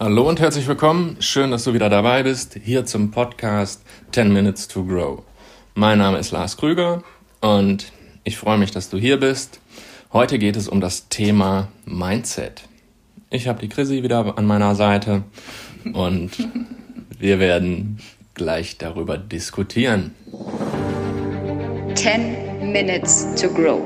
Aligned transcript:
Hallo 0.00 0.28
und 0.28 0.38
herzlich 0.38 0.68
willkommen. 0.68 1.16
Schön, 1.18 1.50
dass 1.50 1.64
du 1.64 1.74
wieder 1.74 1.88
dabei 1.88 2.22
bist, 2.22 2.56
hier 2.62 2.86
zum 2.86 3.10
Podcast 3.10 3.82
10 4.12 4.32
Minutes 4.32 4.68
to 4.68 4.84
Grow. 4.84 5.24
Mein 5.74 5.98
Name 5.98 6.18
ist 6.18 6.30
Lars 6.30 6.56
Krüger 6.56 7.02
und 7.40 7.90
ich 8.22 8.36
freue 8.36 8.58
mich, 8.58 8.70
dass 8.70 8.90
du 8.90 8.96
hier 8.96 9.16
bist. 9.16 9.58
Heute 10.12 10.38
geht 10.38 10.54
es 10.54 10.68
um 10.68 10.80
das 10.80 11.08
Thema 11.08 11.66
Mindset. 11.84 12.62
Ich 13.30 13.48
habe 13.48 13.58
die 13.58 13.68
Chrissy 13.68 14.04
wieder 14.04 14.38
an 14.38 14.46
meiner 14.46 14.76
Seite 14.76 15.24
und 15.92 16.30
wir 17.18 17.40
werden 17.40 17.98
gleich 18.34 18.78
darüber 18.78 19.18
diskutieren. 19.18 20.14
10 21.96 22.70
Minutes 22.70 23.34
to 23.34 23.48
Grow. 23.48 23.80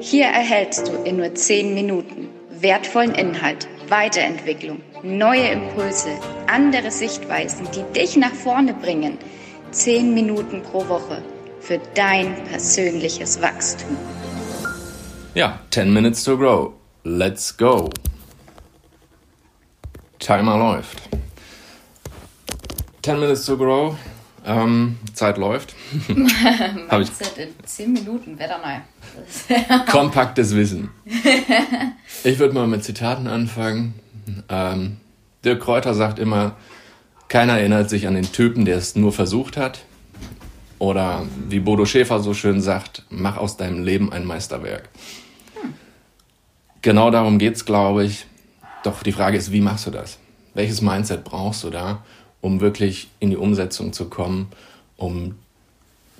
Hier 0.00 0.24
erhältst 0.24 0.88
du 0.88 0.92
in 1.04 1.18
nur 1.18 1.34
10 1.34 1.74
Minuten 1.74 2.28
wertvollen 2.64 3.14
Inhalt, 3.14 3.68
Weiterentwicklung, 3.88 4.80
neue 5.02 5.48
Impulse, 5.48 6.10
andere 6.46 6.90
Sichtweisen, 6.90 7.68
die 7.74 7.82
dich 7.92 8.16
nach 8.16 8.32
vorne 8.32 8.74
bringen. 8.74 9.18
10 9.70 10.14
Minuten 10.14 10.62
pro 10.62 10.88
Woche 10.88 11.22
für 11.60 11.80
dein 11.94 12.34
persönliches 12.44 13.40
Wachstum. 13.42 13.96
Ja, 15.34 15.60
10 15.70 15.92
Minutes 15.92 16.22
to 16.24 16.36
Grow. 16.38 16.72
Let's 17.02 17.56
go. 17.56 17.90
Timer 20.18 20.56
läuft. 20.56 21.02
10 23.02 23.20
Minutes 23.20 23.44
to 23.46 23.56
Grow. 23.56 23.96
Ähm, 24.46 24.98
Zeit 25.14 25.38
läuft. 25.38 25.74
Mindset 26.08 27.38
in 27.38 27.54
10 27.64 27.92
Minuten, 27.92 28.38
wäre 28.38 28.60
neu. 28.60 28.80
Kompaktes 29.90 30.54
Wissen. 30.54 30.90
Ich 32.22 32.38
würde 32.38 32.54
mal 32.54 32.66
mit 32.66 32.84
Zitaten 32.84 33.26
anfangen. 33.26 33.94
Ähm, 34.48 34.98
Dirk 35.44 35.60
Kräuter 35.60 35.94
sagt 35.94 36.18
immer, 36.18 36.56
keiner 37.28 37.58
erinnert 37.58 37.90
sich 37.90 38.06
an 38.06 38.14
den 38.14 38.30
Typen, 38.30 38.64
der 38.64 38.78
es 38.78 38.96
nur 38.96 39.12
versucht 39.12 39.56
hat. 39.56 39.80
Oder 40.78 41.24
wie 41.48 41.60
Bodo 41.60 41.86
Schäfer 41.86 42.20
so 42.20 42.34
schön 42.34 42.60
sagt, 42.60 43.04
mach 43.10 43.36
aus 43.36 43.56
deinem 43.56 43.82
Leben 43.84 44.12
ein 44.12 44.26
Meisterwerk. 44.26 44.88
Genau 46.82 47.10
darum 47.10 47.38
geht 47.38 47.56
es, 47.56 47.64
glaube 47.64 48.04
ich. 48.04 48.26
Doch 48.82 49.02
die 49.02 49.12
Frage 49.12 49.38
ist, 49.38 49.50
wie 49.52 49.62
machst 49.62 49.86
du 49.86 49.90
das? 49.90 50.18
Welches 50.52 50.82
Mindset 50.82 51.24
brauchst 51.24 51.64
du 51.64 51.70
da, 51.70 52.04
um 52.42 52.60
wirklich 52.60 53.08
in 53.18 53.30
die 53.30 53.36
Umsetzung 53.36 53.94
zu 53.94 54.10
kommen, 54.10 54.48
um 54.96 55.36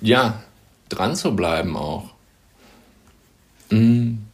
ja, 0.01 0.41
dran 0.89 1.15
zu 1.15 1.35
bleiben 1.35 1.77
auch? 1.77 2.14
Mhm. 3.69 4.25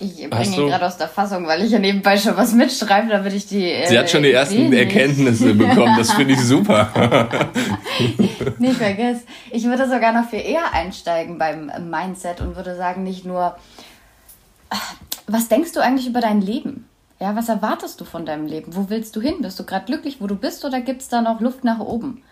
Ich 0.00 0.30
bringe 0.30 0.56
ihn 0.56 0.68
gerade 0.68 0.86
aus 0.86 0.96
der 0.96 1.08
Fassung, 1.08 1.46
weil 1.46 1.64
ich 1.64 1.72
ja 1.72 1.80
nebenbei 1.80 2.16
schon 2.16 2.36
was 2.36 2.52
mitschreibe, 2.52 3.08
damit 3.08 3.32
ich 3.32 3.46
die. 3.46 3.64
Äh, 3.64 3.88
Sie 3.88 3.98
hat 3.98 4.08
schon 4.08 4.22
die 4.22 4.30
ersten 4.30 4.72
Erkenntnisse 4.72 5.54
bekommen, 5.54 5.96
das 5.96 6.12
finde 6.12 6.34
ich 6.34 6.40
super. 6.40 7.28
nicht 8.58 8.76
vergiss. 8.76 9.18
Ich 9.50 9.64
würde 9.64 9.88
sogar 9.88 10.12
noch 10.12 10.30
viel 10.30 10.40
eher 10.40 10.72
einsteigen 10.72 11.38
beim 11.38 11.72
Mindset 11.90 12.40
und 12.40 12.54
würde 12.54 12.76
sagen, 12.76 13.02
nicht 13.02 13.24
nur, 13.24 13.56
was 15.26 15.48
denkst 15.48 15.72
du 15.72 15.80
eigentlich 15.80 16.06
über 16.06 16.20
dein 16.20 16.40
Leben? 16.40 16.86
Ja, 17.20 17.34
was 17.34 17.48
erwartest 17.48 18.00
du 18.00 18.04
von 18.04 18.24
deinem 18.24 18.46
Leben? 18.46 18.76
Wo 18.76 18.88
willst 18.90 19.16
du 19.16 19.20
hin? 19.20 19.42
Bist 19.42 19.58
du 19.58 19.64
gerade 19.64 19.86
glücklich, 19.86 20.20
wo 20.20 20.28
du 20.28 20.36
bist, 20.36 20.64
oder 20.64 20.80
gibt 20.80 21.02
es 21.02 21.08
da 21.08 21.20
noch 21.20 21.40
Luft 21.40 21.64
nach 21.64 21.80
oben? 21.80 22.22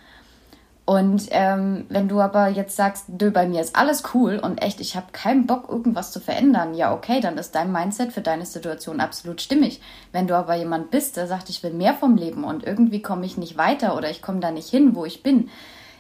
Und 0.86 1.26
ähm, 1.30 1.84
wenn 1.88 2.06
du 2.06 2.20
aber 2.20 2.46
jetzt 2.46 2.76
sagst, 2.76 3.06
du, 3.08 3.32
bei 3.32 3.48
mir 3.48 3.60
ist 3.60 3.74
alles 3.74 4.04
cool 4.14 4.38
und 4.38 4.62
echt, 4.62 4.80
ich 4.80 4.94
habe 4.94 5.06
keinen 5.10 5.44
Bock, 5.48 5.68
irgendwas 5.68 6.12
zu 6.12 6.20
verändern, 6.20 6.74
ja, 6.74 6.94
okay, 6.94 7.18
dann 7.20 7.38
ist 7.38 7.56
dein 7.56 7.72
Mindset 7.72 8.12
für 8.12 8.20
deine 8.20 8.46
Situation 8.46 9.00
absolut 9.00 9.40
stimmig. 9.40 9.80
Wenn 10.12 10.28
du 10.28 10.36
aber 10.36 10.54
jemand 10.54 10.92
bist, 10.92 11.16
der 11.16 11.26
sagt, 11.26 11.50
ich 11.50 11.64
will 11.64 11.72
mehr 11.72 11.92
vom 11.92 12.16
Leben 12.16 12.44
und 12.44 12.62
irgendwie 12.62 13.02
komme 13.02 13.26
ich 13.26 13.36
nicht 13.36 13.58
weiter 13.58 13.96
oder 13.96 14.10
ich 14.10 14.22
komme 14.22 14.38
da 14.38 14.52
nicht 14.52 14.70
hin, 14.70 14.94
wo 14.94 15.04
ich 15.04 15.24
bin, 15.24 15.50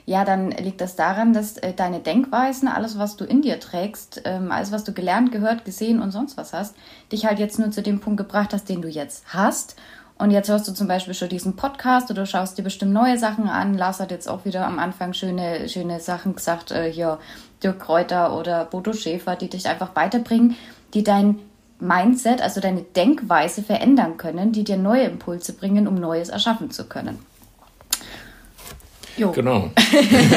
ja, 0.04 0.24
dann 0.24 0.52
liegt 0.52 0.80
das 0.80 0.94
daran, 0.94 1.32
dass 1.32 1.56
äh, 1.56 1.72
deine 1.72 1.98
Denkweisen, 1.98 2.68
alles, 2.68 2.96
was 2.96 3.16
du 3.16 3.24
in 3.24 3.42
dir 3.42 3.58
trägst, 3.58 4.22
ähm, 4.24 4.52
alles, 4.52 4.70
was 4.70 4.84
du 4.84 4.92
gelernt, 4.92 5.32
gehört, 5.32 5.64
gesehen 5.64 6.00
und 6.00 6.12
sonst 6.12 6.36
was 6.36 6.52
hast, 6.52 6.76
dich 7.10 7.26
halt 7.26 7.40
jetzt 7.40 7.58
nur 7.58 7.72
zu 7.72 7.82
dem 7.82 7.98
Punkt 7.98 8.18
gebracht 8.18 8.52
hast, 8.52 8.68
den 8.68 8.82
du 8.82 8.88
jetzt 8.88 9.24
hast 9.34 9.74
und 10.18 10.30
jetzt 10.30 10.48
hörst 10.48 10.66
du 10.66 10.72
zum 10.72 10.88
Beispiel 10.88 11.12
schon 11.12 11.28
diesen 11.28 11.56
Podcast 11.56 12.10
oder 12.10 12.24
schaust 12.24 12.56
dir 12.56 12.62
bestimmt 12.62 12.92
neue 12.92 13.18
Sachen 13.18 13.48
an. 13.48 13.76
Lars 13.76 14.00
hat 14.00 14.10
jetzt 14.10 14.28
auch 14.28 14.46
wieder 14.46 14.66
am 14.66 14.78
Anfang 14.78 15.12
schöne, 15.12 15.68
schöne 15.68 16.00
Sachen 16.00 16.34
gesagt, 16.34 16.70
äh, 16.70 16.90
hier 16.90 17.18
Dirk 17.62 17.80
Kräuter 17.80 18.38
oder 18.38 18.64
Bodo 18.64 18.94
Schäfer, 18.94 19.36
die 19.36 19.50
dich 19.50 19.68
einfach 19.68 19.94
weiterbringen, 19.94 20.56
die 20.94 21.04
dein 21.04 21.38
Mindset, 21.80 22.40
also 22.40 22.60
deine 22.60 22.82
Denkweise 22.82 23.62
verändern 23.62 24.16
können, 24.16 24.52
die 24.52 24.64
dir 24.64 24.78
neue 24.78 25.04
Impulse 25.04 25.52
bringen, 25.52 25.86
um 25.86 25.96
Neues 25.96 26.30
erschaffen 26.30 26.70
zu 26.70 26.84
können. 26.84 27.18
Jo. 29.18 29.32
Genau. 29.32 29.70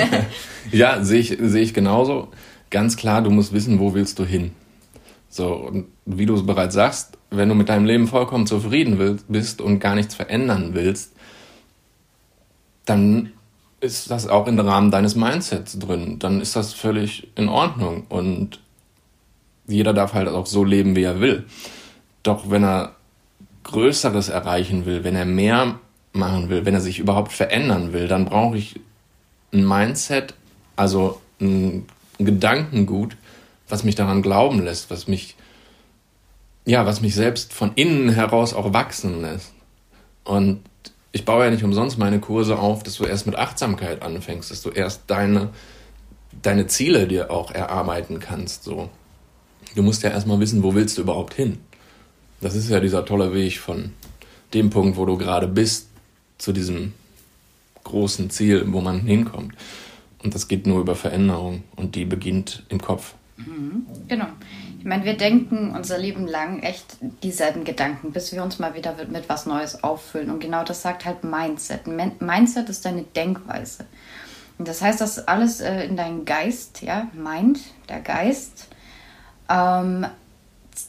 ja, 0.72 1.03
sehe 1.03 1.19
ich, 1.19 1.38
sehe 1.39 1.63
ich 1.63 1.73
genauso. 1.73 2.29
Ganz 2.69 2.97
klar, 2.97 3.22
du 3.22 3.29
musst 3.29 3.53
wissen, 3.53 3.79
wo 3.79 3.94
willst 3.94 4.19
du 4.19 4.25
hin. 4.25 4.51
So, 5.29 5.53
und 5.53 5.85
wie 6.06 6.25
du 6.25 6.35
es 6.35 6.45
bereits 6.45 6.75
sagst, 6.75 7.19
wenn 7.31 7.50
du 7.50 7.56
mit 7.56 7.69
deinem 7.69 7.85
Leben 7.85 8.07
vollkommen 8.07 8.47
zufrieden 8.47 9.00
willst, 9.00 9.25
bist 9.28 9.62
und 9.62 9.79
gar 9.79 9.95
nichts 9.95 10.16
verändern 10.16 10.72
willst, 10.73 11.13
dann 12.85 13.31
ist 13.81 14.12
das 14.12 14.28
auch 14.28 14.47
im 14.47 14.59
Rahmen 14.59 14.91
deines 14.91 15.16
Mindsets 15.16 15.79
drin. 15.79 16.19
Dann 16.19 16.41
ist 16.41 16.56
das 16.56 16.73
völlig 16.73 17.28
in 17.35 17.47
Ordnung. 17.47 18.06
Und 18.09 18.59
jeder 19.68 19.94
darf 19.94 20.13
halt 20.13 20.28
auch 20.28 20.47
so 20.47 20.63
leben, 20.63 20.95
wie 20.95 21.03
er 21.03 21.22
will. 21.22 21.45
Doch 22.23 22.50
wenn 22.50 22.63
er 22.63 22.95
Größeres 23.63 24.29
erreichen 24.29 24.85
will, 24.85 25.03
wenn 25.03 25.16
er 25.16 25.25
mehr 25.25 25.79
machen 26.12 26.50
will, 26.50 26.66
wenn 26.66 26.73
er 26.73 26.81
sich 26.81 27.00
überhaupt 27.00 27.31
verändern 27.31 27.94
will, 27.94 28.07
dann 28.07 28.25
brauche 28.25 28.57
ich 28.57 28.79
ein 29.53 29.68
Mindset, 29.68 30.34
also 30.75 31.22
ein 31.39 31.85
Gedankengut, 32.18 33.16
was 33.68 33.84
mich 33.84 33.95
daran 33.95 34.22
glauben 34.22 34.63
lässt, 34.63 34.89
was 34.89 35.07
mich, 35.07 35.35
ja, 36.65 36.85
was 36.85 37.01
mich 37.01 37.15
selbst 37.15 37.53
von 37.53 37.73
innen 37.75 38.09
heraus 38.09 38.53
auch 38.53 38.73
wachsen 38.73 39.21
lässt. 39.21 39.53
Und 40.23 40.61
ich 41.11 41.25
baue 41.25 41.45
ja 41.45 41.51
nicht 41.51 41.63
umsonst 41.63 41.97
meine 41.97 42.19
Kurse 42.19 42.59
auf, 42.59 42.83
dass 42.83 42.97
du 42.97 43.05
erst 43.05 43.25
mit 43.25 43.35
Achtsamkeit 43.35 44.01
anfängst, 44.01 44.51
dass 44.51 44.61
du 44.61 44.69
erst 44.69 45.03
deine, 45.07 45.49
deine 46.41 46.67
Ziele 46.67 47.07
dir 47.07 47.31
auch 47.31 47.51
erarbeiten 47.51 48.19
kannst, 48.19 48.63
so. 48.63 48.89
Du 49.75 49.83
musst 49.83 50.03
ja 50.03 50.09
erstmal 50.09 50.39
wissen, 50.39 50.63
wo 50.63 50.73
willst 50.73 50.97
du 50.97 51.01
überhaupt 51.01 51.33
hin? 51.33 51.59
Das 52.41 52.55
ist 52.55 52.69
ja 52.69 52.79
dieser 52.79 53.05
tolle 53.05 53.33
Weg 53.33 53.59
von 53.59 53.91
dem 54.53 54.69
Punkt, 54.69 54.97
wo 54.97 55.05
du 55.05 55.17
gerade 55.17 55.47
bist, 55.47 55.87
zu 56.37 56.53
diesem 56.53 56.93
großen 57.83 58.29
Ziel, 58.29 58.63
wo 58.67 58.81
man 58.81 59.01
hinkommt. 59.01 59.53
Und 60.23 60.35
das 60.35 60.47
geht 60.47 60.65
nur 60.67 60.79
über 60.79 60.95
Veränderung 60.95 61.63
und 61.75 61.95
die 61.95 62.05
beginnt 62.05 62.63
im 62.69 62.81
Kopf. 62.81 63.13
Mhm, 63.37 63.85
genau. 64.07 64.27
Ich 64.79 64.85
meine, 64.85 65.03
wir 65.03 65.17
denken 65.17 65.75
unser 65.75 65.97
Leben 65.97 66.25
lang 66.25 66.62
echt 66.62 66.97
dieselben 67.22 67.66
Gedanken, 67.66 68.13
bis 68.13 68.31
wir 68.31 68.41
uns 68.41 68.59
mal 68.59 68.75
wieder 68.75 68.95
mit 69.09 69.28
was 69.28 69.45
Neues 69.45 69.84
auffüllen. 69.84 70.31
Und 70.31 70.40
genau 70.40 70.63
das 70.63 70.81
sagt 70.81 71.03
halt 71.03 71.25
Mindset. 71.25 71.85
Mindset 71.85 72.69
ist 72.69 72.85
deine 72.85 73.03
Denkweise. 73.03 73.85
Und 74.57 74.69
das 74.69 74.81
heißt, 74.81 75.01
dass 75.01 75.28
alles 75.28 75.59
äh, 75.59 75.84
in 75.84 75.97
deinen 75.97 76.23
Geist, 76.23 76.81
ja, 76.81 77.09
Mind, 77.13 77.59
der 77.89 78.00
Geist, 78.00 78.69
ähm, 79.50 80.06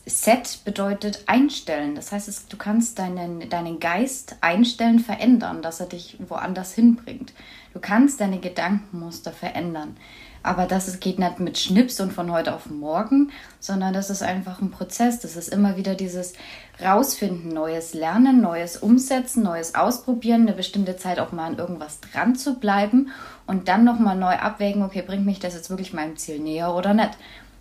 Set 0.07 0.61
bedeutet 0.65 1.25
einstellen. 1.27 1.97
Das 1.97 2.13
heißt, 2.13 2.29
es, 2.29 2.47
du 2.47 2.57
kannst 2.57 3.01
deinen, 3.01 3.49
deinen 3.51 3.81
Geist 3.81 4.37
einstellen, 4.41 5.01
verändern, 5.01 5.63
dass 5.63 5.81
er 5.81 5.87
dich 5.87 6.17
woanders 6.29 6.75
hinbringt. 6.75 7.33
Du 7.73 7.81
kannst 7.81 8.21
deine 8.21 8.39
Gedankenmuster 8.39 9.33
verändern. 9.33 9.97
Aber 10.43 10.67
das 10.67 11.01
geht 11.01 11.19
nicht 11.19 11.39
mit 11.39 11.59
Schnips 11.59 12.01
und 12.01 12.13
von 12.13 12.33
heute 12.33 12.55
auf 12.55 12.71
morgen, 12.71 13.31
sondern 13.59 13.93
das 13.93 14.09
ist 14.09 14.23
einfach 14.23 14.63
ein 14.63 14.71
Prozess. 14.71 15.21
Das 15.21 15.37
ist 15.37 15.49
immer 15.49 15.77
wieder 15.77 15.95
dieses 15.95 16.33
Rausfinden, 16.83 17.53
neues 17.53 17.93
Lernen, 17.93 18.41
neues 18.41 18.79
Umsetzen, 18.79 19.43
neues 19.43 19.75
Ausprobieren, 19.75 20.43
eine 20.43 20.53
bestimmte 20.55 20.97
Zeit 20.97 21.19
auch 21.19 21.33
mal 21.33 21.47
an 21.47 21.59
irgendwas 21.59 22.01
dran 22.01 22.37
zu 22.37 22.55
bleiben 22.55 23.11
und 23.47 23.69
dann 23.69 23.85
nochmal 23.85 24.17
neu 24.17 24.35
abwägen, 24.35 24.83
okay, 24.83 25.03
bringt 25.03 25.27
mich 25.27 25.41
das 25.41 25.55
jetzt 25.55 25.69
wirklich 25.69 25.93
meinem 25.93 26.17
Ziel 26.17 26.39
näher 26.39 26.75
oder 26.75 26.95
nicht. 26.95 27.19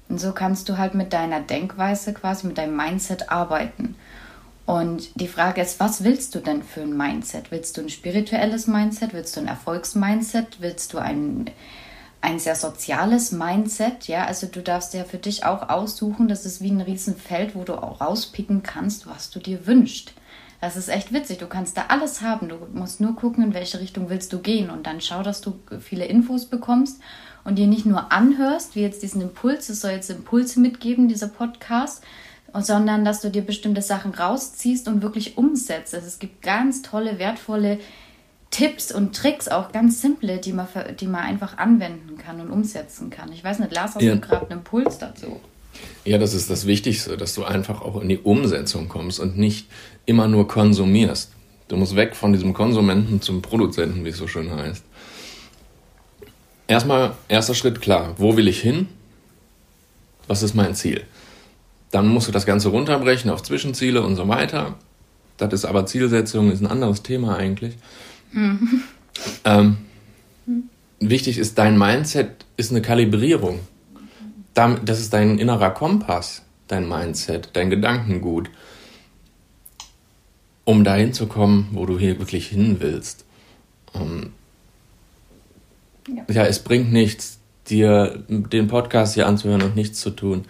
Und 0.07 0.19
so 0.19 0.31
kannst 0.31 0.69
du 0.69 0.77
halt 0.77 0.95
mit 0.95 1.12
deiner 1.12 1.42
Denkweise 1.42 2.13
quasi, 2.13 2.48
mit 2.48 2.57
deinem 2.57 2.77
Mindset 2.77 3.30
arbeiten. 3.30 3.95
Und 4.65 5.19
die 5.19 5.27
Frage 5.27 5.62
ist, 5.62 5.80
was 5.80 6.03
willst 6.03 6.33
du 6.36 6.39
denn 6.39 6.63
für 6.63 6.81
ein 6.81 6.95
Mindset? 6.95 7.51
Willst 7.51 7.75
du 7.75 7.81
ein 7.81 7.89
spirituelles 7.89 8.68
Mindset? 8.68 9.13
Willst 9.13 9.36
du 9.36 9.42
ein 9.42 9.48
Erfolgsmindset? 9.48 10.62
Willst 10.62 10.94
du 10.94 11.00
ein 11.00 11.50
ein 12.21 12.39
sehr 12.39 12.56
soziales 12.56 13.31
Mindset, 13.31 14.07
ja, 14.07 14.25
also 14.25 14.48
du 14.48 14.62
darfst 14.62 14.94
ja 14.94 15.04
für 15.04 15.18
dich 15.18 15.45
auch 15.45 15.69
aussuchen, 15.69 16.27
das 16.27 16.45
ist 16.45 16.62
wie 16.62 16.71
ein 16.71 16.81
Riesenfeld, 16.81 17.56
wo 17.56 17.63
du 17.63 17.75
auch 17.75 18.01
rauspicken 18.01 18.62
kannst, 18.62 19.07
was 19.07 19.30
du 19.30 19.39
dir 19.39 19.66
wünschst. 19.66 20.13
Das 20.62 20.75
ist 20.75 20.89
echt 20.89 21.13
witzig, 21.13 21.38
du 21.38 21.48
kannst 21.48 21.77
da 21.77 21.86
alles 21.88 22.21
haben, 22.21 22.50
du 22.50 22.57
musst 22.74 23.00
nur 23.00 23.16
gucken, 23.16 23.45
in 23.45 23.54
welche 23.54 23.80
Richtung 23.80 24.10
willst 24.10 24.33
du 24.33 24.39
gehen 24.39 24.69
und 24.69 24.86
dann 24.86 25.00
schau, 25.00 25.24
dass 25.24 25.39
du 25.39 25.57
viele 25.80 26.06
Infos 26.06 26.45
bekommst 26.48 27.00
und 27.45 27.56
dir 27.56 27.68
nicht 27.68 27.86
nur 27.86 28.12
anhörst, 28.12 28.75
wie 28.75 28.81
jetzt 28.81 29.01
diesen 29.01 29.22
Impuls, 29.22 29.69
es 29.69 29.80
soll 29.80 29.92
jetzt 29.92 30.10
Impulse 30.10 30.60
mitgeben, 30.60 31.07
dieser 31.07 31.30
Podcast, 31.30 32.04
sondern 32.54 33.06
dass 33.06 33.22
du 33.22 33.30
dir 33.30 33.44
bestimmte 33.44 33.81
Sachen 33.81 34.13
rausziehst 34.13 34.88
und 34.89 35.01
wirklich 35.01 35.38
umsetzt. 35.38 35.95
Also 35.95 36.07
es 36.07 36.19
gibt 36.19 36.42
ganz 36.42 36.81
tolle, 36.81 37.19
wertvolle 37.19 37.80
Tipps 38.51 38.92
und 38.92 39.16
Tricks, 39.16 39.48
auch 39.48 39.72
ganz 39.72 40.01
simple, 40.01 40.38
die 40.38 40.54
man, 40.54 40.68
die 41.00 41.07
man 41.07 41.22
einfach 41.22 41.57
anwenden 41.57 42.18
kann 42.18 42.42
und 42.42 42.50
umsetzen 42.50 43.10
kann. 43.10 43.31
Ich 43.31 43.44
weiß 43.44 43.60
nicht, 43.60 43.74
Lars, 43.74 43.96
hast 43.96 44.01
ja. 44.01 44.16
du 44.16 44.22
gerade 44.22 44.50
einen 44.50 44.60
Impuls 44.60 44.98
dazu? 44.98 45.40
Ja, 46.04 46.18
das 46.18 46.34
ist 46.34 46.50
das 46.50 46.66
Wichtigste, 46.66 47.16
dass 47.16 47.36
du 47.36 47.44
einfach 47.44 47.81
auch 47.81 48.01
in 48.01 48.10
die 48.10 48.18
Umsetzung 48.18 48.90
kommst 48.90 49.19
und 49.19 49.38
nicht 49.38 49.68
immer 50.06 50.28
nur 50.28 50.48
konsumierst. 50.48 51.31
Du 51.68 51.78
musst 51.78 51.96
weg 51.96 52.16
von 52.16 52.34
diesem 52.34 52.54
Konsumenten 52.54 53.22
zum 53.22 53.44
Produzenten, 53.44 54.04
wie 54.04 54.10
es 54.10 54.18
so 54.18 54.28
schön 54.28 54.51
heißt. 54.51 54.84
Erstmal, 56.68 57.13
erster 57.28 57.54
Schritt 57.54 57.81
klar, 57.81 58.16
wo 58.18 58.36
will 58.36 58.48
ich 58.48 58.60
hin? 58.60 58.88
Was 60.28 60.42
ist 60.42 60.56
mein 60.56 60.74
Ziel? 60.74 61.04
Dann 61.92 62.07
musst 62.07 62.28
du 62.28 62.31
das 62.31 62.46
Ganze 62.46 62.69
runterbrechen 62.69 63.30
auf 63.30 63.44
Zwischenziele 63.44 64.01
und 64.01 64.16
so 64.16 64.28
weiter. 64.28 64.75
Das 65.38 65.54
ist 65.54 65.66
aber 65.66 65.86
Zielsetzung, 65.86 66.51
ist 66.51 66.62
ein 66.62 66.68
anderes 66.68 67.01
Thema 67.01 67.38
eigentlich. 67.38 67.75
Mhm. 68.31 68.83
Ähm, 69.43 69.77
wichtig 70.99 71.37
ist, 71.37 71.57
dein 71.57 71.77
Mindset 71.77 72.45
ist 72.57 72.71
eine 72.71 72.81
Kalibrierung. 72.81 73.59
Das 74.53 74.99
ist 74.99 75.13
dein 75.13 75.37
innerer 75.37 75.71
Kompass, 75.71 76.43
dein 76.67 76.87
Mindset, 76.89 77.51
dein 77.53 77.69
Gedankengut, 77.69 78.49
um 80.65 80.83
dahin 80.83 81.13
zu 81.13 81.27
kommen, 81.27 81.69
wo 81.71 81.85
du 81.85 81.97
hier 81.97 82.19
wirklich 82.19 82.47
hin 82.47 82.77
willst. 82.79 83.25
Ähm, 83.95 84.33
ja. 86.07 86.23
ja, 86.33 86.45
es 86.45 86.59
bringt 86.59 86.91
nichts, 86.91 87.39
dir 87.69 88.23
den 88.27 88.67
Podcast 88.67 89.13
hier 89.13 89.27
anzuhören 89.27 89.61
und 89.61 89.75
nichts 89.75 90.01
zu 90.01 90.09
tun. 90.09 90.45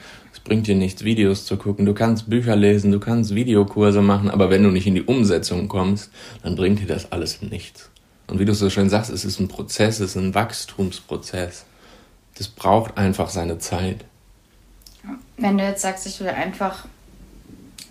Bringt 0.50 0.66
dir 0.66 0.74
nichts, 0.74 1.04
Videos 1.04 1.46
zu 1.46 1.57
gucken. 1.57 1.86
Du 1.86 1.94
kannst 1.94 2.28
Bücher 2.28 2.56
lesen, 2.56 2.92
du 2.92 3.00
kannst 3.00 3.36
Videokurse 3.36 4.01
machen, 4.01 4.31
aber 4.31 4.50
wenn 4.50 4.63
du 4.63 4.72
nicht 4.72 4.88
in 4.88 4.96
die 4.96 5.04
Umsetzung 5.04 5.68
kommst, 5.68 6.10
dann 6.42 6.56
bringt 6.56 6.80
dir 6.80 6.88
das 6.88 7.12
alles 7.12 7.44
nichts. 7.44 7.92
Und 8.25 8.40
wie 8.40 8.46
du 8.46 8.56
so 8.56 8.72
schön 8.72 8.90
sagst, 8.90 9.12
es 9.12 9.25
ist 9.25 9.40
ein 9.40 9.48
Prozess, 9.48 10.00
es 10.00 10.10
ist 10.10 10.16
ein 10.16 10.34
Wachstumsprozess. 10.34 11.66
Das 12.36 12.48
braucht 12.48 12.98
einfach 12.98 13.30
seine 13.30 13.60
Zeit. 13.60 14.06
Wenn 15.38 15.60
du 15.60 15.63
jetzt 15.63 15.84
sagst, 15.84 16.07
ich 16.07 16.19
will 16.19 16.30
einfach 16.30 16.88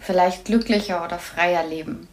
vielleicht 0.01 0.45
glücklicher 0.45 1.05
oder 1.05 1.21
freier 1.21 1.65
leben, 1.65 2.08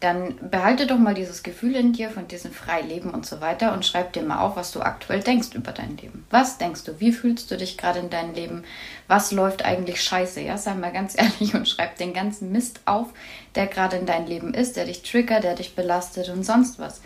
dann 0.00 0.50
behalte 0.50 0.86
doch 0.86 0.96
mal 0.96 1.12
dieses 1.12 1.42
Gefühl 1.42 1.76
in 1.76 1.92
dir 1.92 2.08
von 2.08 2.26
diesem 2.26 2.52
Freileben 2.52 3.10
und 3.10 3.26
so 3.26 3.42
weiter 3.42 3.74
und 3.74 3.84
schreib 3.84 4.14
dir 4.14 4.22
mal 4.22 4.40
auf, 4.40 4.56
was 4.56 4.72
du 4.72 4.80
aktuell 4.80 5.20
denkst 5.20 5.50
über 5.52 5.72
dein 5.72 5.98
Leben. 5.98 6.24
Was 6.30 6.56
denkst 6.56 6.84
du? 6.84 7.00
Wie 7.00 7.12
fühlst 7.12 7.50
du 7.50 7.58
dich 7.58 7.76
gerade 7.76 7.98
in 7.98 8.08
deinem 8.08 8.32
Leben? 8.32 8.64
Was 9.08 9.30
läuft 9.30 9.62
eigentlich 9.62 10.02
scheiße? 10.02 10.40
Ja, 10.40 10.56
sei 10.56 10.74
mal 10.74 10.92
ganz 10.92 11.14
ehrlich 11.18 11.54
und 11.54 11.68
schreib 11.68 11.98
den 11.98 12.14
ganzen 12.14 12.50
Mist 12.50 12.80
auf, 12.86 13.08
der 13.54 13.66
gerade 13.66 13.96
in 13.96 14.06
deinem 14.06 14.26
Leben 14.26 14.54
ist, 14.54 14.76
der 14.76 14.86
dich 14.86 15.02
triggert, 15.02 15.44
der 15.44 15.54
dich 15.54 15.74
belastet 15.74 16.30
und 16.30 16.44
sonst 16.44 16.78
was. 16.78 17.02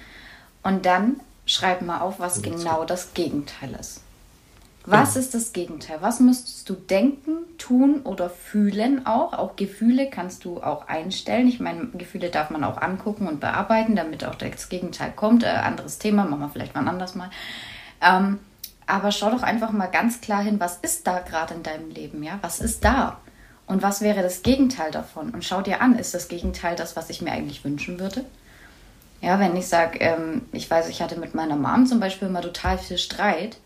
Und 0.62 0.86
dann 0.86 1.20
schreib 1.46 1.82
mal 1.82 2.00
auf, 2.00 2.20
was 2.20 2.42
genau 2.42 2.84
das 2.84 3.12
Gegenteil 3.12 3.74
ist. 3.78 4.03
Was 4.86 5.16
ist 5.16 5.32
das 5.32 5.54
Gegenteil? 5.54 5.98
Was 6.00 6.20
müsstest 6.20 6.68
du 6.68 6.74
denken, 6.74 7.38
tun 7.56 8.02
oder 8.04 8.28
fühlen 8.28 9.06
auch? 9.06 9.32
Auch 9.32 9.56
Gefühle 9.56 10.10
kannst 10.10 10.44
du 10.44 10.62
auch 10.62 10.88
einstellen. 10.88 11.48
Ich 11.48 11.58
meine, 11.58 11.86
Gefühle 11.94 12.28
darf 12.28 12.50
man 12.50 12.64
auch 12.64 12.80
angucken 12.80 13.26
und 13.26 13.40
bearbeiten, 13.40 13.96
damit 13.96 14.24
auch 14.24 14.34
das 14.34 14.68
Gegenteil 14.68 15.12
kommt. 15.16 15.42
Äh, 15.42 15.46
anderes 15.46 15.98
Thema, 15.98 16.24
machen 16.26 16.40
wir 16.40 16.50
vielleicht 16.50 16.74
mal 16.74 16.86
anders 16.86 17.14
mal. 17.14 17.30
Ähm, 18.02 18.40
aber 18.86 19.10
schau 19.10 19.30
doch 19.30 19.42
einfach 19.42 19.72
mal 19.72 19.86
ganz 19.86 20.20
klar 20.20 20.42
hin, 20.42 20.60
was 20.60 20.76
ist 20.82 21.06
da 21.06 21.20
gerade 21.20 21.54
in 21.54 21.62
deinem 21.62 21.88
Leben, 21.88 22.22
ja? 22.22 22.38
Was 22.42 22.60
ist 22.60 22.84
da? 22.84 23.18
Und 23.66 23.82
was 23.82 24.02
wäre 24.02 24.22
das 24.22 24.42
Gegenteil 24.42 24.90
davon? 24.90 25.30
Und 25.30 25.46
schau 25.46 25.62
dir 25.62 25.80
an, 25.80 25.98
ist 25.98 26.12
das 26.12 26.28
Gegenteil 26.28 26.76
das, 26.76 26.94
was 26.94 27.08
ich 27.08 27.22
mir 27.22 27.32
eigentlich 27.32 27.64
wünschen 27.64 27.98
würde? 27.98 28.26
Ja, 29.22 29.40
wenn 29.40 29.56
ich 29.56 29.66
sage, 29.66 30.00
ähm, 30.00 30.42
ich 30.52 30.70
weiß, 30.70 30.90
ich 30.90 31.00
hatte 31.00 31.18
mit 31.18 31.34
meiner 31.34 31.56
Mom 31.56 31.86
zum 31.86 32.00
Beispiel 32.00 32.28
immer 32.28 32.42
total 32.42 32.76
viel 32.76 32.98
Streit 32.98 33.56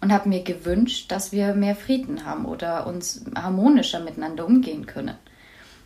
und 0.00 0.12
habe 0.12 0.28
mir 0.28 0.42
gewünscht, 0.42 1.10
dass 1.10 1.32
wir 1.32 1.54
mehr 1.54 1.76
Frieden 1.76 2.24
haben 2.24 2.46
oder 2.46 2.86
uns 2.86 3.24
harmonischer 3.34 4.00
miteinander 4.00 4.46
umgehen 4.46 4.86
können. 4.86 5.16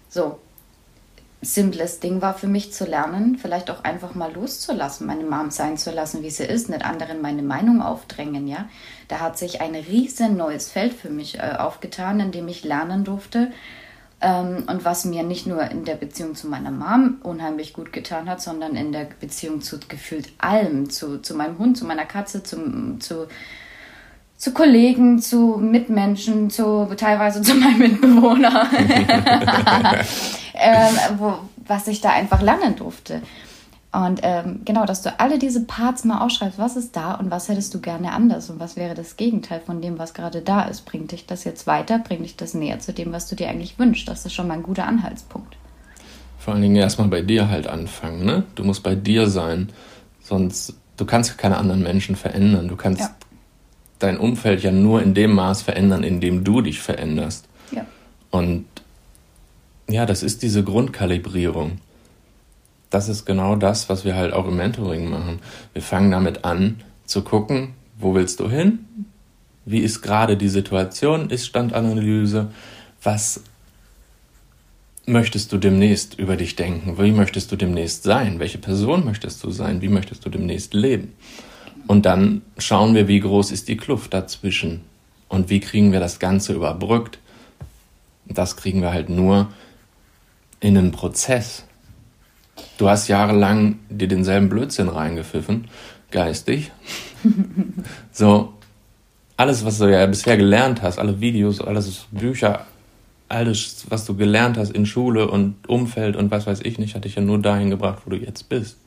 So, 0.09 0.39
simples 1.45 2.01
Ding 2.01 2.23
war 2.23 2.35
für 2.35 2.47
mich 2.47 2.73
zu 2.73 2.85
lernen, 2.85 3.37
vielleicht 3.39 3.71
auch 3.71 3.85
einfach 3.85 4.15
mal 4.15 4.33
loszulassen, 4.33 5.07
meine 5.07 5.25
Mom 5.25 5.51
sein 5.51 5.77
zu 5.77 5.91
lassen, 5.91 6.23
wie 6.23 6.31
sie 6.31 6.45
ist, 6.45 6.69
nicht 6.69 6.85
anderen 6.85 7.21
meine 7.21 7.43
Meinung 7.43 7.83
aufdrängen, 7.83 8.47
ja. 8.47 8.69
Da 9.09 9.21
hat 9.21 9.39
sich 9.39 9.61
ein 9.61 9.75
riesen 9.75 10.37
neues 10.37 10.71
Feld 10.71 10.95
für 10.95 11.11
mich 11.11 11.39
äh, 11.39 11.57
aufgetan, 11.59 12.21
in 12.21 12.33
dem 12.33 12.49
ich 12.49 12.65
lernen 12.65 13.05
durfte. 13.05 13.51
Ähm, 14.21 14.65
und 14.69 14.85
was 14.85 15.05
mir 15.05 15.23
nicht 15.23 15.47
nur 15.47 15.63
in 15.71 15.85
der 15.85 15.97
Beziehung 15.97 16.35
zu 16.35 16.49
meiner 16.49 16.71
Mom 16.71 17.19
unheimlich 17.23 17.73
gut 17.73 17.93
getan 17.93 18.29
hat, 18.29 18.41
sondern 18.41 18.77
in 18.77 18.93
der 18.93 19.07
Beziehung 19.21 19.61
zu 19.61 19.79
gefühlt 19.89 20.33
allem, 20.39 20.89
zu, 20.89 21.21
zu 21.21 21.35
meinem 21.35 21.59
Hund, 21.59 21.77
zu 21.77 21.85
meiner 21.85 22.07
Katze, 22.07 22.43
zum, 22.43 23.01
zu 23.01 23.27
zu 24.45 24.53
Kollegen, 24.53 25.21
zu 25.21 25.57
Mitmenschen, 25.59 26.51
zu 26.51 26.87
teilweise 26.99 27.41
zu 27.41 27.55
meinem 27.55 27.79
Mitbewohner, 27.79 28.69
ähm, 30.55 30.97
wo, 31.17 31.39
was 31.67 31.89
ich 31.89 32.03
da 32.03 32.11
einfach 32.11 32.43
lernen 32.43 32.77
durfte. 32.77 33.23
Und 33.91 34.21
ähm, 34.23 34.61
genau, 34.67 34.85
dass 34.85 35.01
du 35.01 35.19
alle 35.19 35.39
diese 35.39 35.65
Parts 35.65 36.05
mal 36.05 36.19
aufschreibst, 36.19 36.59
was 36.59 36.77
ist 36.77 36.95
da 36.95 37.15
und 37.15 37.31
was 37.31 37.49
hättest 37.49 37.73
du 37.73 37.81
gerne 37.81 38.13
anders 38.13 38.51
und 38.51 38.61
was 38.61 38.77
wäre 38.77 38.93
das 38.93 39.17
Gegenteil 39.17 39.63
von 39.65 39.81
dem, 39.81 39.99
was 39.99 40.13
gerade 40.13 40.43
da 40.43 40.65
ist. 40.65 40.85
Bringt 40.85 41.13
dich 41.13 41.25
das 41.25 41.45
jetzt 41.45 41.67
weiter? 41.67 41.99
Bringt 41.99 42.25
dich 42.25 42.37
das 42.37 42.53
näher 42.53 42.81
zu 42.81 42.93
dem, 42.93 43.13
was 43.13 43.27
du 43.31 43.37
dir 43.37 43.49
eigentlich 43.49 43.79
wünschst? 43.79 44.07
Das 44.07 44.27
ist 44.27 44.35
schon 44.35 44.49
mal 44.49 44.55
ein 44.55 44.63
guter 44.63 44.87
Anhaltspunkt. 44.87 45.57
Vor 46.39 46.53
allen 46.53 46.63
Dingen 46.63 46.77
erstmal 46.77 47.09
bei 47.09 47.23
dir 47.23 47.49
halt 47.49 47.67
anfangen, 47.67 48.27
ne? 48.27 48.43
Du 48.57 48.65
musst 48.65 48.83
bei 48.83 48.95
dir 48.95 49.31
sein, 49.31 49.71
sonst 50.21 50.75
du 50.99 51.07
kannst 51.07 51.39
keine 51.39 51.57
anderen 51.57 51.83
Menschen 51.83 52.15
verändern. 52.15 52.69
Du 52.69 52.77
kannst 52.77 53.01
ja 53.01 53.11
dein 53.99 54.19
Umfeld 54.19 54.63
ja 54.63 54.73
nur 54.73 55.03
in 55.03 55.15
dem 55.15 55.35
Maß 55.35 55.63
verändern, 55.63 56.03
in 56.03 56.21
dem 56.21 56.45
du 56.45 56.61
dich 56.61 56.81
veränderst. 56.81 57.47
Ja. 57.71 57.87
Und 58.31 58.67
ja, 59.89 60.07
das 60.07 60.23
ist 60.23 60.43
diese 60.43 60.65
Grundkalibrierung. 60.65 61.79
Das 62.91 63.09
ist 63.09 63.25
genau 63.25 63.57
das, 63.57 63.89
was 63.89 64.05
wir 64.05 64.15
halt 64.15 64.33
auch 64.33 64.47
im 64.47 64.57
Mentoring 64.57 65.11
machen. 65.11 65.41
Wir 65.73 65.83
fangen 65.83 66.11
damit 66.11 66.45
an 66.45 66.83
zu 67.05 67.23
gucken, 67.23 67.75
wo 67.99 68.15
willst 68.15 68.41
du 68.41 68.49
hin? 68.49 68.87
Wie 69.65 69.81
ist 69.81 70.03
gerade 70.03 70.37
die 70.37 70.49
Situation? 70.49 71.31
Ist 71.31 71.47
Standanalyse? 71.47 72.51
Was 73.03 73.43
möchtest 75.07 75.53
du 75.53 75.59
demnächst 75.59 76.19
über 76.19 76.37
dich 76.37 76.57
denken? 76.57 76.99
Wie 76.99 77.13
möchtest 77.13 77.51
du 77.53 77.57
demnächst 77.57 78.05
sein? 78.05 78.39
Welche 78.39 78.59
Person 78.59 79.05
möchtest 79.05 79.43
du 79.45 79.51
sein? 79.51 79.83
Wie 79.83 79.89
möchtest 79.89 80.25
du 80.25 80.31
demnächst 80.31 80.75
leben? 80.75 81.13
Und 81.87 82.07
dann 82.07 82.43
schauen 82.59 82.95
wir, 82.95 83.09
wie 83.09 83.21
groß 83.21 83.51
ist 83.51 83.69
die 83.69 83.77
Kluft 83.77 84.15
dazwischen 84.15 84.81
und 85.29 85.51
wie 85.51 85.61
kriegen 85.61 85.93
wir 85.93 86.01
das 86.01 86.19
Ganze 86.19 86.53
überbrückt. 86.53 87.19
Das 88.27 88.57
kriegen 88.57 88.81
wir 88.81 88.93
halt 88.93 89.11
nur 89.11 89.49
in 90.61 90.79
einem 90.79 90.93
Prozess. 90.93 91.65
Du 92.79 92.89
hast 92.89 93.09
jahrelang 93.09 93.79
dir 93.91 94.09
denselben 94.09 94.49
Blödsinn 94.49 94.89
reingepfiffen, 94.89 95.69
geistig. 96.11 96.73
so, 98.13 98.55
alles, 99.37 99.65
was 99.65 99.79
du 99.79 99.91
ja 99.91 100.07
bisher 100.07 100.37
gelernt 100.37 100.83
hast, 100.83 100.99
alle 100.99 101.21
Videos, 101.21 101.61
alles 101.61 102.07
Bücher, 102.11 102.67
alles, 103.29 103.87
was 103.89 104.05
du 104.05 104.17
gelernt 104.17 104.57
hast 104.57 104.71
in 104.71 104.87
Schule 104.87 105.29
und 105.29 105.69
Umfeld 105.69 106.17
und 106.17 106.31
was 106.31 106.47
weiß 106.47 106.61
ich 106.63 106.79
nicht, 106.79 106.95
hat 106.95 107.05
dich 107.05 107.17
ja 107.17 107.23
nur 107.23 107.41
dahin 107.41 107.71
gebracht, 107.71 108.03
wo 108.05 108.11
du 108.11 108.17
jetzt 108.17 108.49
bist. 108.49 108.79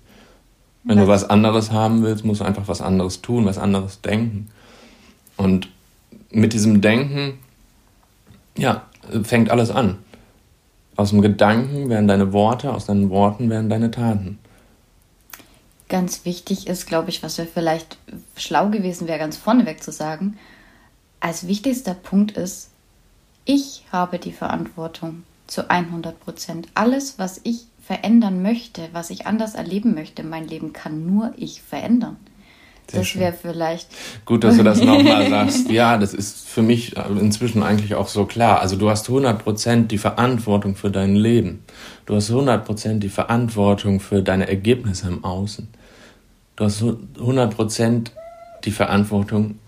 Wenn 0.87 0.99
du 0.99 1.07
was 1.07 1.29
anderes 1.29 1.71
haben 1.71 2.01
willst, 2.01 2.23
musst 2.23 2.39
du 2.39 2.45
einfach 2.45 2.69
was 2.69 2.81
anderes 2.81 3.21
tun, 3.21 3.45
was 3.45 3.57
anderes 3.57 3.99
denken. 3.99 4.49
Und 5.35 5.69
mit 6.31 6.53
diesem 6.53 6.79
Denken, 6.79 7.39
ja, 8.57 8.83
fängt 9.23 9.49
alles 9.49 9.69
an. 9.69 9.97
Aus 10.95 11.09
dem 11.09 11.21
Gedanken 11.21 11.89
werden 11.89 12.07
deine 12.07 12.31
Worte, 12.31 12.73
aus 12.73 12.85
deinen 12.85 13.09
Worten 13.09 13.49
werden 13.49 13.69
deine 13.69 13.91
Taten. 13.91 14.39
Ganz 15.89 16.23
wichtig 16.23 16.67
ist, 16.67 16.87
glaube 16.87 17.09
ich, 17.09 17.21
was 17.21 17.37
wir 17.37 17.45
vielleicht 17.45 17.97
schlau 18.37 18.69
gewesen 18.69 19.07
wäre, 19.07 19.19
ganz 19.19 19.35
vorneweg 19.35 19.83
zu 19.83 19.91
sagen, 19.91 20.37
als 21.19 21.47
wichtigster 21.47 21.95
Punkt 21.95 22.31
ist, 22.31 22.69
ich 23.43 23.83
habe 23.91 24.19
die 24.19 24.31
Verantwortung 24.31 25.23
zu 25.47 25.69
100 25.69 26.19
Prozent. 26.19 26.67
Alles, 26.75 27.19
was 27.19 27.41
ich 27.43 27.65
verändern 27.87 28.41
möchte, 28.41 28.89
was 28.91 29.09
ich 29.09 29.27
anders 29.27 29.55
erleben 29.55 29.93
möchte, 29.93 30.21
mein 30.23 30.45
Leben 30.45 30.73
kann 30.73 31.05
nur 31.05 31.31
ich 31.37 31.61
verändern. 31.61 32.17
Sehr 32.89 32.99
das 32.99 33.15
wäre 33.15 33.33
vielleicht. 33.33 33.87
Gut, 34.25 34.43
dass 34.43 34.57
du 34.57 34.63
das 34.63 34.81
nochmal 34.81 35.29
sagst. 35.29 35.71
Ja, 35.71 35.97
das 35.97 36.13
ist 36.13 36.47
für 36.47 36.61
mich 36.61 36.95
inzwischen 36.97 37.63
eigentlich 37.63 37.95
auch 37.95 38.09
so 38.09 38.25
klar. 38.25 38.59
Also 38.59 38.75
du 38.75 38.89
hast 38.89 39.07
100% 39.07 39.87
die 39.87 39.97
Verantwortung 39.97 40.75
für 40.75 40.91
dein 40.91 41.15
Leben. 41.15 41.63
Du 42.05 42.15
hast 42.15 42.29
100% 42.29 42.99
die 42.99 43.09
Verantwortung 43.09 44.01
für 44.01 44.21
deine 44.21 44.49
Ergebnisse 44.49 45.07
im 45.07 45.23
Außen. 45.23 45.69
Du 46.57 46.65
hast 46.65 46.81
100% 46.81 48.11
die 48.65 48.71
Verantwortung 48.71 49.59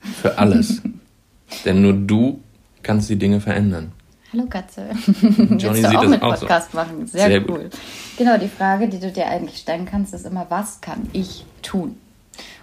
für 0.00 0.38
alles. 0.38 0.80
Denn 1.66 1.82
nur 1.82 1.92
du 1.92 2.40
kannst 2.82 3.10
die 3.10 3.16
Dinge 3.16 3.40
verändern. 3.40 3.92
Hallo 4.34 4.46
Katze. 4.48 4.88
Johnny 5.06 5.60
Willst 5.62 5.84
du 5.84 5.98
auch 5.98 6.08
mit 6.08 6.20
Podcast 6.20 6.72
so. 6.72 6.78
machen? 6.78 7.06
Sehr, 7.06 7.28
Sehr 7.28 7.48
cool. 7.48 7.64
Gut. 7.64 7.78
Genau, 8.18 8.36
die 8.36 8.48
Frage, 8.48 8.88
die 8.88 8.98
du 8.98 9.12
dir 9.12 9.28
eigentlich 9.28 9.58
stellen 9.58 9.86
kannst, 9.86 10.12
ist 10.12 10.26
immer, 10.26 10.46
was 10.48 10.80
kann 10.80 11.08
ich 11.12 11.44
tun? 11.62 11.96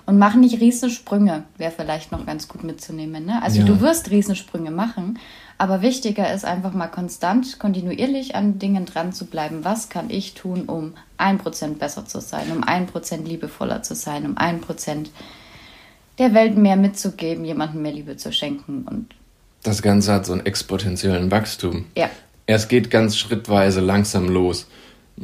Und 0.05 0.17
mach 0.17 0.35
nicht 0.35 0.59
Riesensprünge, 0.59 1.43
wäre 1.57 1.71
vielleicht 1.71 2.11
noch 2.11 2.25
ganz 2.25 2.49
gut 2.49 2.65
mitzunehmen. 2.65 3.25
Ne? 3.25 3.41
Also 3.41 3.59
ja. 3.59 3.65
du 3.65 3.79
wirst 3.79 4.11
Riesensprünge 4.11 4.69
machen, 4.69 5.17
aber 5.57 5.81
wichtiger 5.81 6.33
ist 6.33 6.43
einfach 6.43 6.73
mal 6.73 6.87
konstant, 6.87 7.57
kontinuierlich 7.57 8.35
an 8.35 8.59
Dingen 8.59 8.85
dran 8.85 9.13
zu 9.13 9.27
bleiben. 9.27 9.63
Was 9.63 9.87
kann 9.87 10.09
ich 10.09 10.33
tun, 10.33 10.63
um 10.63 10.95
ein 11.15 11.37
Prozent 11.37 11.79
besser 11.79 12.05
zu 12.05 12.19
sein, 12.19 12.51
um 12.51 12.65
ein 12.65 12.87
Prozent 12.87 13.25
liebevoller 13.25 13.81
zu 13.81 13.95
sein, 13.95 14.25
um 14.25 14.37
ein 14.37 14.59
Prozent 14.59 15.09
der 16.17 16.33
Welt 16.33 16.57
mehr 16.57 16.75
mitzugeben, 16.75 17.45
jemandem 17.45 17.81
mehr 17.81 17.93
Liebe 17.93 18.17
zu 18.17 18.33
schenken 18.33 18.85
und 18.89 19.15
das 19.63 19.81
Ganze 19.81 20.13
hat 20.13 20.25
so 20.25 20.33
einen 20.33 20.45
exponentiellen 20.45 21.31
Wachstum. 21.31 21.85
Ja. 21.95 22.09
Es 22.45 22.67
geht 22.67 22.89
ganz 22.89 23.17
schrittweise 23.17 23.81
langsam 23.81 24.27
los. 24.27 24.67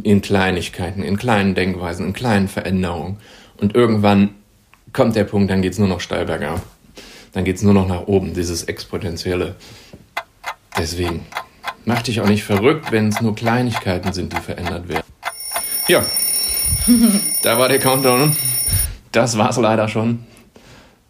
In 0.04 0.22
Kleinigkeiten, 0.22 1.02
in 1.02 1.18
kleinen 1.18 1.56
Denkweisen, 1.56 2.08
in 2.08 2.14
kleinen 2.14 2.48
Veränderungen. 2.48 3.18
Und 3.58 3.76
irgendwann 3.76 4.36
kommt 4.94 5.16
der 5.16 5.24
Punkt, 5.24 5.50
dann 5.50 5.62
geht 5.62 5.74
es 5.74 5.80
nur 5.80 5.88
noch 5.88 6.02
steil 6.02 6.26
bergab. 6.26 6.62
Dann 7.34 7.44
geht 7.44 7.58
es 7.58 7.64
nur 7.64 7.74
noch 7.74 7.88
nach 7.88 8.08
oben, 8.08 8.34
dieses 8.34 8.64
Exponentielle. 8.64 9.56
Deswegen, 10.78 11.26
mach 11.86 12.04
dich 12.04 12.22
auch 12.22 12.28
nicht 12.28 12.44
verrückt, 12.44 12.92
wenn 12.92 13.08
es 13.10 13.22
nur 13.22 13.36
Kleinigkeiten 13.36 14.14
sind, 14.14 14.34
die 14.34 14.42
verändert 14.42 14.88
werden. 14.88 15.06
Ja, 15.88 16.06
da 17.44 17.58
war 17.58 17.68
der 17.68 17.80
Countdown. 17.80 18.36
Das 19.12 19.38
war's 19.38 19.58
leider 19.58 19.88
schon. 19.88 20.26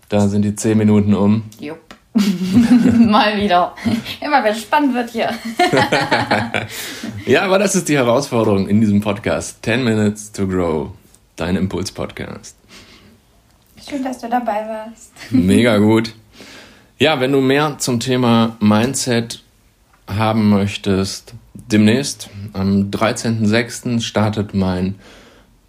Da 0.10 0.28
sind 0.28 0.44
die 0.44 0.56
10 0.56 0.78
Minuten 0.78 1.14
um. 1.14 1.44
Jupp. 1.60 1.87
Mal 3.00 3.40
wieder. 3.40 3.76
Immer 4.22 4.44
wenn 4.44 4.54
es 4.54 4.62
spannend 4.62 4.94
wird 4.94 5.10
hier. 5.12 5.30
ja, 7.26 7.44
aber 7.44 7.60
das 7.60 7.76
ist 7.76 7.90
die 7.90 7.96
Herausforderung 7.96 8.68
in 8.68 8.82
diesem 8.82 9.02
Podcast. 9.02 9.64
10 9.64 9.84
Minutes 9.84 10.32
to 10.32 10.48
Grow, 10.48 10.92
dein 11.36 11.56
Impuls-Podcast. 11.56 12.56
Schön, 13.88 14.04
dass 14.04 14.20
du 14.20 14.30
dabei 14.30 14.68
warst. 14.68 15.12
Mega 15.30 15.78
gut. 15.78 16.14
Ja, 16.98 17.20
wenn 17.20 17.32
du 17.32 17.42
mehr 17.42 17.78
zum 17.78 18.00
Thema 18.00 18.58
Mindset 18.60 19.44
haben 20.08 20.50
möchtest, 20.50 21.36
demnächst 21.54 22.30
am 22.54 22.90
13.06. 22.90 24.02
startet 24.02 24.54
mein 24.54 24.96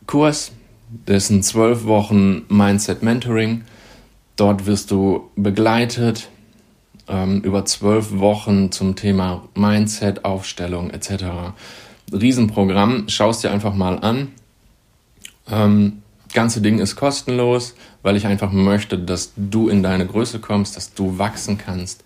Kurs. 0.07 0.53
dessen 0.89 1.43
zwölf 1.43 1.85
Wochen 1.85 2.47
Mindset 2.49 3.03
Mentoring. 3.03 3.65
Dort 4.37 4.65
wirst 4.65 4.91
du 4.91 5.31
begleitet 5.37 6.31
ähm, 7.09 7.41
über 7.41 7.65
zwölf 7.65 8.19
Wochen 8.19 8.71
zum 8.71 8.97
Thema 8.97 9.49
Mindset, 9.55 10.25
Aufstellung 10.25 10.91
etc. 10.91 11.53
Riesenprogramm. 12.13 13.05
Schau 13.09 13.31
es 13.31 13.41
dir 13.41 13.51
einfach 13.51 13.75
mal 13.75 13.99
an. 13.99 14.29
Ähm, 15.51 16.03
ganze 16.33 16.61
Ding 16.61 16.79
ist 16.79 16.97
kostenlos, 16.97 17.75
weil 18.03 18.17
ich 18.17 18.27
einfach 18.27 18.53
möchte, 18.53 18.99
dass 18.99 19.33
du 19.37 19.69
in 19.69 19.83
deine 19.83 20.07
Größe 20.07 20.39
kommst, 20.41 20.77
dass 20.77 20.95
du 20.95 21.19
wachsen 21.19 21.59
kannst. 21.59 22.05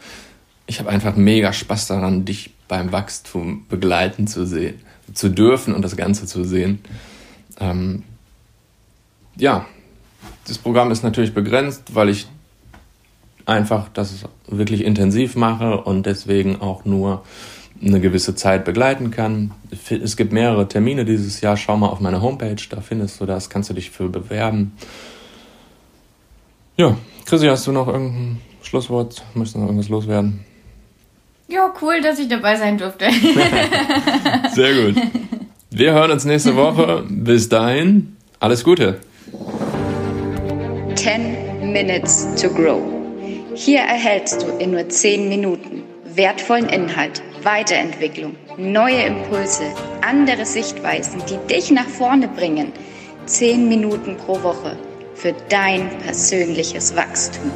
Ich 0.67 0.79
habe 0.79 0.91
einfach 0.91 1.17
mega 1.17 1.53
Spaß 1.53 1.89
daran, 1.89 2.25
dich 2.25 2.55
beim 2.69 2.93
Wachstum 2.93 3.67
begleiten 3.69 4.27
zu 4.27 4.47
sehen, 4.47 4.81
zu 5.13 5.29
dürfen 5.29 5.75
und 5.75 5.83
das 5.83 5.97
Ganze 5.97 6.27
zu 6.27 6.45
sehen. 6.45 6.79
Ähm, 7.61 8.05
ja, 9.37 9.67
das 10.47 10.59
Programm 10.59 10.91
ist 10.91 11.03
natürlich 11.03 11.35
begrenzt, 11.35 11.95
weil 11.95 12.09
ich 12.09 12.29
einfach 13.47 13.89
das 13.93 14.25
wirklich 14.47 14.85
intensiv 14.85 15.37
mache 15.37 15.81
und 15.81 16.07
deswegen 16.07 16.61
auch 16.61 16.85
nur 16.85 17.23
eine 17.85 18.01
gewisse 18.01 18.35
Zeit 18.35 18.65
begleiten 18.65 19.11
kann. 19.11 19.53
Es 19.71 20.17
gibt 20.17 20.33
mehrere 20.33 20.69
Termine 20.69 21.05
dieses 21.05 21.41
Jahr. 21.41 21.57
Schau 21.57 21.77
mal 21.77 21.89
auf 21.89 22.01
meine 22.01 22.23
Homepage, 22.23 22.57
da 22.71 22.81
findest 22.81 23.21
du 23.21 23.27
das, 23.27 23.51
kannst 23.51 23.71
du 23.71 23.75
dich 23.75 23.91
für 23.91 24.09
bewerben. 24.09 24.73
Ja, 26.77 26.97
Chrissy, 27.27 27.47
hast 27.47 27.67
du 27.67 27.73
noch 27.73 27.89
irgendein 27.89 28.41
Schlusswort? 28.63 29.25
Möchtest 29.35 29.57
du 29.57 29.61
noch 29.61 29.67
irgendwas 29.67 29.89
loswerden? 29.89 30.45
Ja, 31.49 31.73
cool, 31.83 32.01
dass 32.01 32.19
ich 32.19 32.29
dabei 32.29 32.57
sein 32.57 32.79
durfte. 32.79 33.07
Sehr 34.55 34.75
gut. 34.75 35.03
Wir 35.71 35.93
hören 35.93 36.11
uns 36.11 36.25
nächste 36.25 36.57
Woche. 36.57 37.05
Bis 37.09 37.49
dahin, 37.49 38.17
alles 38.41 38.65
Gute. 38.65 39.01
10 40.95 41.73
Minutes 41.73 42.29
to 42.41 42.49
Grow. 42.49 43.02
Hier 43.55 43.81
erhältst 43.81 44.43
du 44.43 44.47
in 44.59 44.71
nur 44.71 44.89
10 44.89 45.29
Minuten 45.29 45.83
wertvollen 46.05 46.69
Inhalt, 46.69 47.23
Weiterentwicklung, 47.43 48.37
neue 48.57 49.03
Impulse, 49.03 49.65
andere 50.01 50.47
Sichtweisen, 50.47 51.23
die 51.29 51.37
dich 51.53 51.71
nach 51.71 51.89
vorne 51.89 52.29
bringen. 52.29 52.73
10 53.27 53.69
Minuten 53.69 54.17
pro 54.17 54.43
Woche 54.43 54.77
für 55.15 55.35
dein 55.49 55.91
persönliches 55.99 56.97
Wachstum. 56.97 57.51